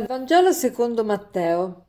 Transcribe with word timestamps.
Dal 0.00 0.08
Vangelo 0.08 0.52
secondo 0.52 1.04
Matteo. 1.04 1.84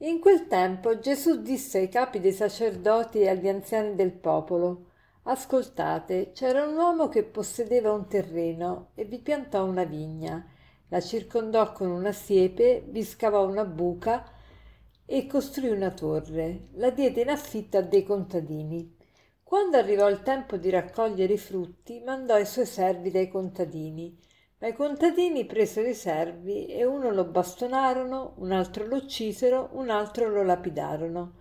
In 0.00 0.20
quel 0.20 0.46
tempo 0.46 0.98
Gesù 0.98 1.40
disse 1.40 1.78
ai 1.78 1.88
capi 1.88 2.20
dei 2.20 2.32
sacerdoti 2.32 3.20
e 3.20 3.30
agli 3.30 3.48
anziani 3.48 3.94
del 3.94 4.12
popolo: 4.12 4.88
Ascoltate, 5.22 6.32
c'era 6.34 6.66
un 6.66 6.76
uomo 6.76 7.08
che 7.08 7.22
possedeva 7.22 7.92
un 7.92 8.08
terreno 8.08 8.90
e 8.94 9.06
vi 9.06 9.20
piantò 9.20 9.64
una 9.64 9.84
vigna, 9.84 10.46
la 10.88 11.00
circondò 11.00 11.72
con 11.72 11.88
una 11.88 12.12
siepe, 12.12 12.84
vi 12.88 13.02
scavò 13.02 13.46
una 13.46 13.64
buca 13.64 14.30
e 15.06 15.26
costruì 15.26 15.70
una 15.70 15.92
torre. 15.92 16.68
La 16.74 16.90
diede 16.90 17.22
in 17.22 17.30
affitto 17.30 17.78
a 17.78 17.82
dei 17.82 18.04
contadini. 18.04 18.94
Quando 19.42 19.78
arrivò 19.78 20.10
il 20.10 20.20
tempo 20.20 20.58
di 20.58 20.68
raccogliere 20.68 21.32
i 21.32 21.38
frutti, 21.38 22.02
mandò 22.04 22.36
i 22.38 22.44
suoi 22.44 22.66
servi 22.66 23.10
dai 23.10 23.28
contadini 23.28 24.24
ma 24.58 24.68
i 24.68 24.74
contadini 24.74 25.44
presero 25.44 25.86
i 25.86 25.94
servi 25.94 26.66
e 26.66 26.84
uno 26.86 27.10
lo 27.10 27.24
bastonarono, 27.24 28.34
un 28.36 28.52
altro 28.52 28.86
lo 28.86 28.96
uccisero, 28.96 29.68
un 29.72 29.90
altro 29.90 30.30
lo 30.30 30.42
lapidarono. 30.42 31.34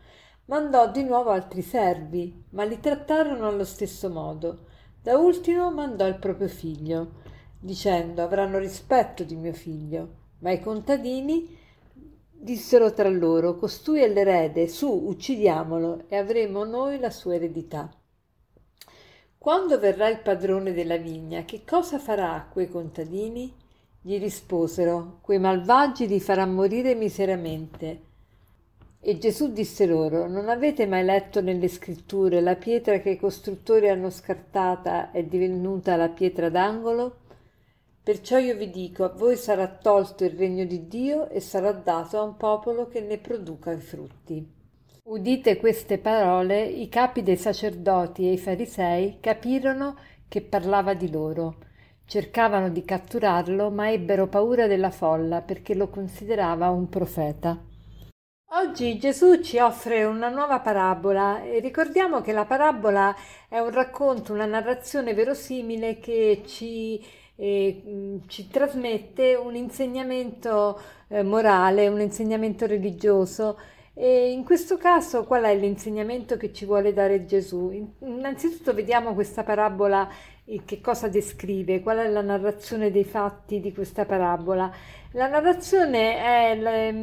Mandò 0.47 0.91
di 0.91 1.03
nuovo 1.03 1.29
altri 1.29 1.61
servi, 1.61 2.43
ma 2.49 2.65
li 2.65 2.79
trattarono 2.79 3.47
allo 3.47 3.63
stesso 3.63 4.09
modo. 4.09 4.65
Da 5.01 5.17
ultimo 5.17 5.71
mandò 5.71 6.05
il 6.07 6.17
proprio 6.17 6.49
figlio, 6.49 7.21
dicendo 7.57 8.21
avranno 8.21 8.57
rispetto 8.57 9.23
di 9.23 9.35
mio 9.35 9.53
figlio. 9.53 10.23
Ma 10.39 10.51
i 10.51 10.59
contadini 10.59 11.57
dissero 12.29 12.91
tra 12.91 13.07
loro 13.07 13.55
costui 13.55 14.01
è 14.01 14.09
l'erede, 14.09 14.68
su, 14.68 14.91
uccidiamolo 14.91 16.03
e 16.09 16.18
avremo 16.18 16.65
noi 16.65 16.99
la 16.99 17.09
sua 17.09 17.35
eredità. 17.35 17.90
Quando 19.46 19.77
verrà 19.77 20.10
il 20.10 20.21
padrone 20.21 20.74
della 20.74 20.98
vigna, 20.98 21.46
che 21.46 21.62
cosa 21.63 21.99
farà 21.99 22.34
a 22.34 22.48
quei 22.48 22.68
contadini? 22.68 23.54
Gli 24.02 24.18
risposero, 24.18 25.20
quei 25.21 25.37
malvagi 25.37 26.07
li 26.07 26.20
farà 26.20 26.48
morire 26.48 26.96
miseramente. 26.96 28.02
E 28.99 29.18
Gesù 29.20 29.52
disse 29.52 29.85
loro, 29.85 30.27
non 30.27 30.49
avete 30.49 30.87
mai 30.87 31.04
letto 31.04 31.41
nelle 31.41 31.68
scritture 31.68 32.41
la 32.41 32.55
pietra 32.55 32.98
che 32.98 33.12
i 33.12 33.20
costruttori 33.20 33.87
hanno 33.87 34.10
scartata 34.10 35.12
è 35.12 35.21
divenuta 35.21 35.96
la 35.96 36.09
pietra 36.09 36.49
d'angolo? 36.49 37.18
Perciò 38.02 38.40
io 38.40 38.55
vi 38.55 38.71
dico, 38.71 39.04
a 39.04 39.09
voi 39.09 39.35
sarà 39.35 39.68
tolto 39.68 40.24
il 40.24 40.32
regno 40.32 40.65
di 40.65 40.87
Dio 40.87 41.30
e 41.30 41.40
sarà 41.40 41.71
dato 41.71 42.18
a 42.18 42.24
un 42.24 42.35
popolo 42.35 42.87
che 42.87 43.02
ne 43.02 43.20
produca 43.20 43.71
i 43.71 43.80
frutti. 43.80 44.54
Udite 45.07 45.57
queste 45.57 45.99
parole, 45.99 46.63
i 46.63 46.89
capi 46.89 47.21
dei 47.21 47.37
sacerdoti 47.37 48.27
e 48.27 48.31
i 48.31 48.37
farisei 48.39 49.17
capirono 49.20 49.95
che 50.27 50.41
parlava 50.41 50.95
di 50.95 51.12
loro. 51.12 51.57
Cercavano 52.07 52.70
di 52.70 52.84
catturarlo, 52.84 53.70
ma 53.70 53.91
ebbero 53.91 54.25
paura 54.25 54.65
della 54.65 54.89
folla 54.89 55.41
perché 55.41 55.75
lo 55.75 55.89
considerava 55.89 56.70
un 56.70 56.89
profeta. 56.89 57.55
Oggi 58.53 58.97
Gesù 58.97 59.41
ci 59.41 59.59
offre 59.59 60.05
una 60.05 60.29
nuova 60.29 60.59
parabola 60.59 61.43
e 61.43 61.59
ricordiamo 61.59 62.21
che 62.21 62.31
la 62.31 62.45
parabola 62.45 63.15
è 63.47 63.59
un 63.59 63.69
racconto, 63.69 64.34
una 64.34 64.47
narrazione 64.47 65.13
verosimile 65.13 66.00
che 66.00 66.41
ci, 66.47 67.00
eh, 67.35 68.22
ci 68.25 68.47
trasmette 68.47 69.35
un 69.35 69.56
insegnamento 69.56 70.81
eh, 71.09 71.22
morale, 71.22 71.90
un 71.90 72.01
insegnamento 72.01 72.66
religioso 72.66 73.56
e 73.97 74.31
in 74.31 74.44
questo 74.44 74.75
caso 74.75 75.24
qual 75.24 75.44
è 75.44 75.56
l'insegnamento 75.56 76.35
che 76.35 76.51
ci 76.51 76.66
vuole 76.66 76.91
dare 76.91 77.25
Gesù? 77.25 77.94
Innanzitutto 78.00 78.74
vediamo 78.74 79.14
questa 79.14 79.44
parabola 79.44 80.09
che 80.66 80.81
cosa 80.81 81.08
descrive, 81.08 81.80
qual 81.81 82.00
è 82.00 82.09
la 82.09 82.22
narrazione 82.22 82.92
dei 82.92 83.06
fatti 83.06 83.62
di 83.62 83.74
questa 83.74 84.06
parabola. 84.06 84.69
La 85.12 85.30
narrazione 85.30 86.18
è 86.18 86.94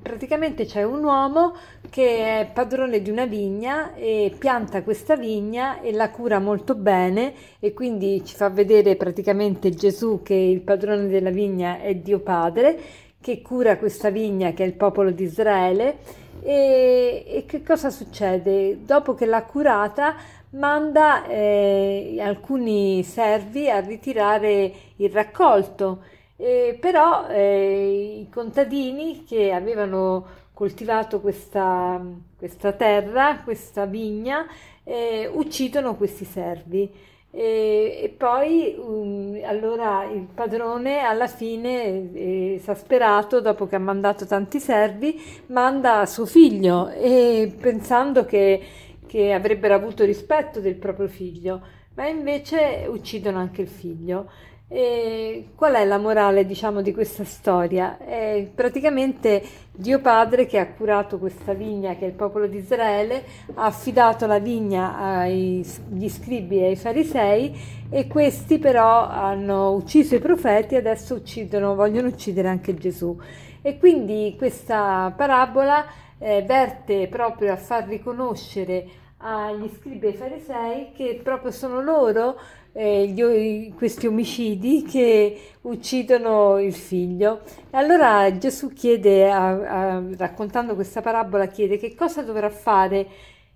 praticamente 0.00 0.64
c'è 0.64 0.84
un 0.84 1.04
uomo 1.04 1.54
che 1.90 2.40
è 2.40 2.50
padrone 2.50 3.02
di 3.02 3.10
una 3.10 3.26
vigna 3.26 3.94
e 3.94 4.34
pianta 4.36 4.82
questa 4.82 5.16
vigna 5.16 5.82
e 5.82 5.92
la 5.92 6.10
cura 6.10 6.38
molto 6.38 6.74
bene 6.74 7.34
e 7.60 7.74
quindi 7.74 8.24
ci 8.24 8.34
fa 8.34 8.48
vedere 8.48 8.96
praticamente 8.96 9.68
Gesù 9.70 10.22
che 10.22 10.34
il 10.34 10.62
padrone 10.62 11.08
della 11.08 11.30
vigna 11.30 11.78
è 11.78 11.94
Dio 11.94 12.20
Padre 12.20 12.80
che 13.20 13.42
cura 13.42 13.76
questa 13.76 14.10
vigna 14.10 14.52
che 14.52 14.64
è 14.64 14.66
il 14.66 14.74
popolo 14.74 15.10
di 15.10 15.24
Israele 15.24 15.98
e, 16.40 17.24
e 17.26 17.44
che 17.46 17.62
cosa 17.62 17.90
succede? 17.90 18.84
Dopo 18.84 19.14
che 19.14 19.26
l'ha 19.26 19.42
curata, 19.42 20.16
manda 20.50 21.26
eh, 21.26 22.16
alcuni 22.20 23.02
servi 23.02 23.68
a 23.68 23.80
ritirare 23.80 24.72
il 24.96 25.10
raccolto. 25.10 26.02
Eh, 26.36 26.78
però 26.80 27.26
eh, 27.28 28.20
i 28.20 28.28
contadini 28.30 29.24
che 29.24 29.52
avevano 29.52 30.24
coltivato 30.54 31.20
questa, 31.20 32.00
questa 32.36 32.72
terra, 32.72 33.40
questa 33.42 33.86
vigna, 33.86 34.46
eh, 34.84 35.28
uccidono 35.32 35.96
questi 35.96 36.24
servi. 36.24 36.90
E, 37.30 38.00
e 38.04 38.08
poi 38.08 38.74
um, 38.78 39.38
allora 39.44 40.04
il 40.04 40.26
padrone 40.32 41.00
alla 41.00 41.26
fine, 41.26 42.12
eh, 42.12 42.54
esasperato, 42.54 43.40
dopo 43.40 43.66
che 43.66 43.76
ha 43.76 43.80
mandato 43.80 44.26
tanti 44.26 44.58
servi, 44.60 45.20
manda 45.48 46.06
suo 46.06 46.24
figlio 46.24 46.88
e 46.88 47.54
pensando 47.60 48.24
che, 48.24 48.60
che 49.06 49.32
avrebbero 49.32 49.74
avuto 49.74 50.04
rispetto 50.04 50.60
del 50.60 50.76
proprio 50.76 51.06
figlio, 51.06 51.60
ma 51.94 52.06
invece 52.08 52.86
uccidono 52.88 53.38
anche 53.38 53.62
il 53.62 53.68
figlio. 53.68 54.30
E 54.70 55.52
qual 55.54 55.76
è 55.76 55.84
la 55.86 55.96
morale, 55.96 56.44
diciamo, 56.44 56.82
di 56.82 56.92
questa 56.92 57.24
storia? 57.24 57.96
È 57.96 58.46
praticamente 58.54 59.42
Dio 59.72 59.98
Padre 60.00 60.44
che 60.44 60.58
ha 60.58 60.66
curato 60.66 61.18
questa 61.18 61.54
vigna, 61.54 61.96
che 61.96 62.04
è 62.04 62.08
il 62.08 62.12
popolo 62.12 62.46
di 62.46 62.58
Israele, 62.58 63.24
ha 63.54 63.64
affidato 63.64 64.26
la 64.26 64.38
vigna 64.38 64.98
agli 64.98 65.64
scribi 66.10 66.58
e 66.58 66.66
ai 66.66 66.76
farisei 66.76 67.58
e 67.88 68.06
questi 68.08 68.58
però 68.58 69.08
hanno 69.08 69.70
ucciso 69.70 70.16
i 70.16 70.20
profeti 70.20 70.74
e 70.74 70.78
adesso 70.78 71.14
uccidono, 71.14 71.74
vogliono 71.74 72.08
uccidere 72.08 72.48
anche 72.48 72.74
Gesù. 72.74 73.18
E 73.62 73.78
quindi 73.78 74.34
questa 74.36 75.14
parabola 75.16 75.86
eh, 76.18 76.42
verte 76.42 77.08
proprio 77.08 77.54
a 77.54 77.56
far 77.56 77.86
riconoscere 77.86 78.86
agli 79.18 79.68
scribi 79.78 80.06
e 80.06 80.08
ai 80.10 80.14
farisei 80.14 80.92
che 80.92 81.20
proprio 81.22 81.50
sono 81.50 81.80
loro 81.80 82.38
eh, 82.72 83.06
gli, 83.08 83.72
questi 83.74 84.06
omicidi 84.06 84.82
che 84.82 85.40
uccidono 85.62 86.58
il 86.58 86.72
figlio. 86.72 87.40
Allora 87.70 88.36
Gesù 88.38 88.72
chiede, 88.72 89.30
a, 89.30 89.96
a, 89.96 90.02
raccontando 90.16 90.74
questa 90.74 91.00
parabola, 91.00 91.46
chiede 91.46 91.76
che 91.78 91.94
cosa 91.94 92.22
dovrà 92.22 92.50
fare 92.50 93.06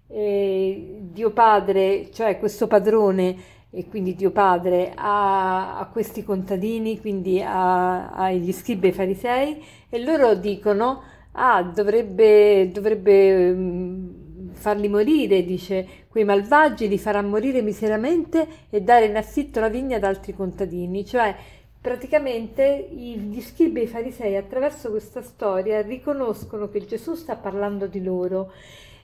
eh, 0.08 0.98
Dio 1.00 1.30
Padre, 1.30 2.10
cioè 2.12 2.38
questo 2.38 2.66
padrone 2.66 3.60
e 3.70 3.86
quindi 3.88 4.14
Dio 4.14 4.30
Padre 4.30 4.92
a, 4.94 5.78
a 5.78 5.86
questi 5.86 6.22
contadini, 6.22 7.00
quindi 7.00 7.40
agli 7.42 8.52
scribi 8.52 8.86
e 8.86 8.88
ai 8.90 8.94
farisei, 8.94 9.64
e 9.88 9.98
loro 10.04 10.34
dicono, 10.34 11.02
ah, 11.32 11.62
dovrebbe, 11.62 12.70
dovrebbe 12.70 13.50
mm, 13.50 14.21
farli 14.62 14.88
morire, 14.88 15.44
dice, 15.44 16.06
quei 16.08 16.24
malvagi 16.24 16.86
li 16.86 16.98
farà 16.98 17.20
morire 17.20 17.60
miseramente 17.60 18.46
e 18.70 18.80
dare 18.80 19.06
in 19.06 19.16
affitto 19.16 19.58
la 19.58 19.68
vigna 19.68 19.96
ad 19.96 20.04
altri 20.04 20.34
contadini, 20.34 21.04
cioè 21.04 21.34
praticamente 21.80 22.88
gli 22.92 23.40
scribi 23.40 23.80
e 23.80 23.82
i 23.82 23.88
farisei 23.88 24.36
attraverso 24.36 24.90
questa 24.90 25.20
storia 25.20 25.82
riconoscono 25.82 26.68
che 26.68 26.86
Gesù 26.86 27.14
sta 27.16 27.34
parlando 27.34 27.88
di 27.88 28.02
loro 28.04 28.52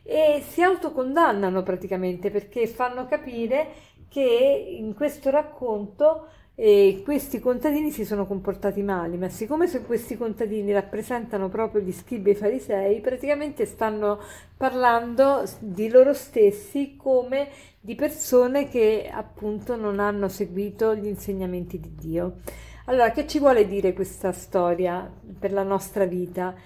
e 0.04 0.44
si 0.48 0.62
autocondannano 0.62 1.64
praticamente 1.64 2.30
perché 2.30 2.68
fanno 2.68 3.06
capire 3.06 3.66
che 4.08 4.76
in 4.78 4.94
questo 4.94 5.28
racconto 5.28 6.28
e 6.60 7.02
questi 7.04 7.38
contadini 7.38 7.92
si 7.92 8.04
sono 8.04 8.26
comportati 8.26 8.82
male, 8.82 9.16
ma 9.16 9.28
siccome 9.28 9.70
questi 9.82 10.16
contadini 10.16 10.72
rappresentano 10.72 11.48
proprio 11.48 11.80
gli 11.80 11.92
scribi 11.92 12.30
e 12.30 12.32
i 12.32 12.36
farisei, 12.36 13.00
praticamente 13.00 13.64
stanno 13.64 14.18
parlando 14.56 15.44
di 15.60 15.88
loro 15.88 16.12
stessi 16.12 16.96
come 16.96 17.48
di 17.78 17.94
persone 17.94 18.68
che 18.68 19.08
appunto 19.08 19.76
non 19.76 20.00
hanno 20.00 20.26
seguito 20.26 20.96
gli 20.96 21.06
insegnamenti 21.06 21.78
di 21.78 21.94
Dio. 21.94 22.38
Allora, 22.86 23.12
che 23.12 23.28
ci 23.28 23.38
vuole 23.38 23.64
dire 23.64 23.92
questa 23.92 24.32
storia 24.32 25.08
per 25.38 25.52
la 25.52 25.62
nostra 25.62 26.06
vita? 26.06 26.56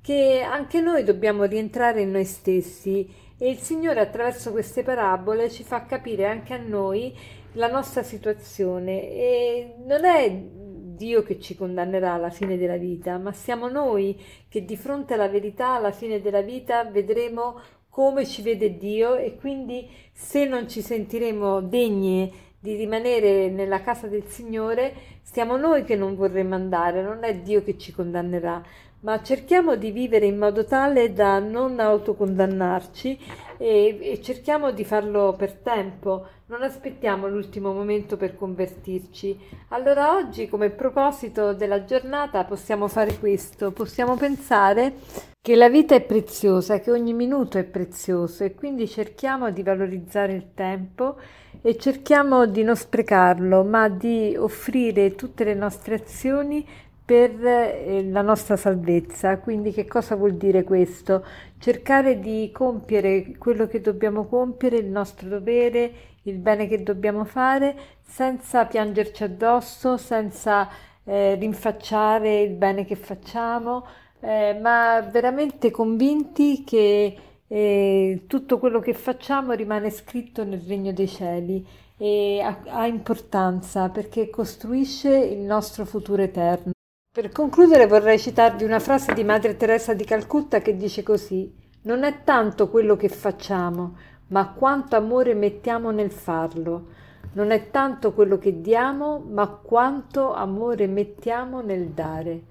Che 0.00 0.42
anche 0.48 0.80
noi 0.80 1.02
dobbiamo 1.02 1.42
rientrare 1.42 2.02
in 2.02 2.12
noi 2.12 2.24
stessi 2.24 3.12
e 3.42 3.48
il 3.48 3.56
Signore 3.56 4.00
attraverso 4.00 4.50
queste 4.50 4.82
parabole 4.82 5.48
ci 5.48 5.64
fa 5.64 5.86
capire 5.86 6.26
anche 6.26 6.52
a 6.52 6.58
noi 6.58 7.16
la 7.52 7.70
nostra 7.70 8.02
situazione. 8.02 9.08
E 9.08 9.76
non 9.86 10.04
è 10.04 10.30
Dio 10.30 11.22
che 11.22 11.40
ci 11.40 11.56
condannerà 11.56 12.12
alla 12.12 12.28
fine 12.28 12.58
della 12.58 12.76
vita, 12.76 13.16
ma 13.16 13.32
siamo 13.32 13.70
noi 13.70 14.22
che 14.46 14.66
di 14.66 14.76
fronte 14.76 15.14
alla 15.14 15.28
verità 15.28 15.70
alla 15.70 15.90
fine 15.90 16.20
della 16.20 16.42
vita 16.42 16.84
vedremo 16.84 17.58
come 17.88 18.26
ci 18.26 18.42
vede 18.42 18.76
Dio 18.76 19.16
e 19.16 19.36
quindi 19.36 19.88
se 20.12 20.44
non 20.44 20.68
ci 20.68 20.82
sentiremo 20.82 21.62
degni 21.62 22.30
di 22.58 22.74
rimanere 22.74 23.48
nella 23.48 23.80
casa 23.80 24.06
del 24.06 24.26
Signore, 24.26 24.92
siamo 25.22 25.56
noi 25.56 25.82
che 25.84 25.96
non 25.96 26.14
vorremmo 26.14 26.56
andare, 26.56 27.00
non 27.00 27.24
è 27.24 27.36
Dio 27.36 27.62
che 27.62 27.78
ci 27.78 27.90
condannerà, 27.90 28.62
ma 29.00 29.22
cerchiamo 29.22 29.76
di 29.76 29.90
vivere 29.90 30.26
in 30.26 30.36
modo 30.36 30.64
tale 30.64 31.12
da 31.12 31.38
non 31.38 31.80
autocondannarci 31.80 33.18
e, 33.56 33.98
e, 34.00 34.20
cerchiamo 34.22 34.72
di 34.72 34.84
farlo 34.84 35.34
per 35.36 35.52
tempo, 35.52 36.26
non 36.46 36.62
aspettiamo 36.62 37.28
l'ultimo 37.28 37.72
momento 37.72 38.16
per 38.16 38.34
convertirci. 38.34 39.38
Allora 39.68 40.16
oggi 40.16 40.48
come 40.48 40.70
proposito 40.70 41.52
della 41.54 41.84
giornata 41.84 42.44
possiamo 42.44 42.88
fare 42.88 43.18
questo, 43.18 43.70
possiamo 43.70 44.16
pensare 44.16 44.94
che 45.42 45.56
la 45.56 45.70
vita 45.70 45.94
è 45.94 46.02
preziosa, 46.02 46.80
che 46.80 46.90
ogni 46.90 47.14
minuto 47.14 47.56
è 47.56 47.64
prezioso 47.64 48.44
e 48.44 48.54
quindi 48.54 48.86
cerchiamo 48.86 49.50
di 49.50 49.62
valorizzare 49.62 50.34
il 50.34 50.52
tempo 50.52 51.16
e 51.62 51.78
cerchiamo 51.78 52.46
di 52.46 52.62
non 52.62 52.76
sprecarlo, 52.76 53.64
ma 53.64 53.88
di 53.88 54.36
offrire 54.36 55.14
tutte 55.14 55.44
le 55.44 55.54
nostre 55.54 55.94
azioni 55.94 56.66
per 57.10 57.44
eh, 57.44 58.08
la 58.08 58.22
nostra 58.22 58.56
salvezza. 58.56 59.38
Quindi 59.38 59.72
che 59.72 59.84
cosa 59.84 60.14
vuol 60.14 60.36
dire 60.36 60.62
questo? 60.62 61.24
Cercare 61.58 62.20
di 62.20 62.52
compiere 62.54 63.36
quello 63.36 63.66
che 63.66 63.80
dobbiamo 63.80 64.26
compiere, 64.26 64.76
il 64.76 64.86
nostro 64.86 65.28
dovere, 65.28 65.92
il 66.22 66.36
bene 66.36 66.68
che 66.68 66.84
dobbiamo 66.84 67.24
fare, 67.24 67.74
senza 68.00 68.64
piangerci 68.66 69.24
addosso, 69.24 69.96
senza 69.96 70.68
eh, 71.02 71.34
rinfacciare 71.34 72.42
il 72.42 72.52
bene 72.52 72.84
che 72.84 72.94
facciamo, 72.94 73.84
eh, 74.20 74.56
ma 74.62 75.00
veramente 75.00 75.72
convinti 75.72 76.62
che 76.62 77.16
eh, 77.48 78.22
tutto 78.28 78.60
quello 78.60 78.78
che 78.78 78.94
facciamo 78.94 79.50
rimane 79.54 79.90
scritto 79.90 80.44
nel 80.44 80.60
regno 80.60 80.92
dei 80.92 81.08
cieli 81.08 81.66
e 81.96 82.40
ha, 82.40 82.60
ha 82.66 82.86
importanza 82.86 83.88
perché 83.88 84.30
costruisce 84.30 85.12
il 85.18 85.40
nostro 85.40 85.84
futuro 85.84 86.22
eterno. 86.22 86.70
Per 87.12 87.28
concludere 87.32 87.88
vorrei 87.88 88.20
citarvi 88.20 88.62
una 88.62 88.78
frase 88.78 89.14
di 89.14 89.24
Madre 89.24 89.56
Teresa 89.56 89.94
di 89.94 90.04
Calcutta 90.04 90.60
che 90.60 90.76
dice 90.76 91.02
così: 91.02 91.52
Non 91.82 92.04
è 92.04 92.22
tanto 92.22 92.70
quello 92.70 92.94
che 92.94 93.08
facciamo, 93.08 93.96
ma 94.28 94.52
quanto 94.52 94.94
amore 94.94 95.34
mettiamo 95.34 95.90
nel 95.90 96.12
farlo. 96.12 96.86
Non 97.32 97.50
è 97.50 97.72
tanto 97.72 98.12
quello 98.12 98.38
che 98.38 98.60
diamo, 98.60 99.24
ma 99.28 99.48
quanto 99.48 100.32
amore 100.32 100.86
mettiamo 100.86 101.60
nel 101.62 101.88
dare. 101.88 102.42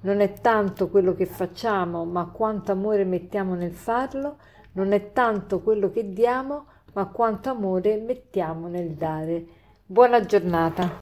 Non 0.00 0.20
è 0.20 0.32
tanto 0.32 0.88
quello 0.88 1.14
che 1.14 1.26
facciamo, 1.26 2.06
ma 2.06 2.24
quanto 2.24 2.72
amore 2.72 3.04
mettiamo 3.04 3.54
nel 3.54 3.74
farlo. 3.74 4.38
Non 4.72 4.92
è 4.92 5.12
tanto 5.12 5.60
quello 5.60 5.90
che 5.90 6.10
diamo, 6.10 6.64
ma 6.94 7.04
quanto 7.04 7.50
amore 7.50 7.98
mettiamo 7.98 8.66
nel 8.66 8.92
dare. 8.92 9.44
Buona 9.84 10.24
giornata. 10.24 11.00